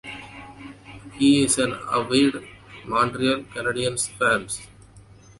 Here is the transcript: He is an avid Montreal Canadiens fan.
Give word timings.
He 1.19 1.43
is 1.43 1.59
an 1.59 1.73
avid 1.93 2.43
Montreal 2.87 3.41
Canadiens 3.53 4.07
fan. 4.09 4.47